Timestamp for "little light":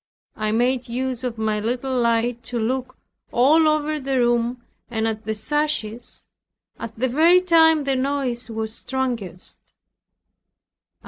1.59-2.41